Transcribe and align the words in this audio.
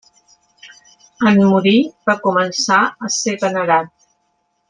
En 1.31 1.41
morir, 1.49 1.75
va 2.11 2.15
començar 2.25 2.81
a 3.09 3.13
ser 3.17 3.37
venerat. 3.45 3.93